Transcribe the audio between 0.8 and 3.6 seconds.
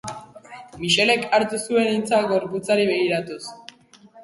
Mixelek hartu zuen hitza gorputzari begiratuz.